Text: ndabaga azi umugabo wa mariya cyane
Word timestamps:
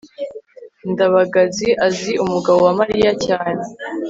ndabaga 0.91 1.41
azi 1.87 2.11
umugabo 2.23 2.59
wa 2.67 2.73
mariya 2.79 3.11
cyane 3.25 3.63